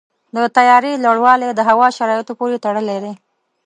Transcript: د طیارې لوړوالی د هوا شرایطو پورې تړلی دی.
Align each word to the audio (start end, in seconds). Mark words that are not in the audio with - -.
د 0.35 0.37
طیارې 0.57 0.91
لوړوالی 1.03 1.49
د 1.53 1.59
هوا 1.69 1.87
شرایطو 1.97 2.33
پورې 2.39 2.61
تړلی 2.65 2.97
دی. 3.03 3.13